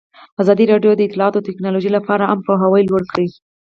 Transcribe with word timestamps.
ازادي 0.41 0.65
راډیو 0.71 0.91
د 0.95 1.01
اطلاعاتی 1.07 1.41
تکنالوژي 1.47 1.89
لپاره 1.97 2.27
عامه 2.29 2.45
پوهاوي 2.47 2.81
لوړ 2.89 3.01
کړی. 3.11 3.27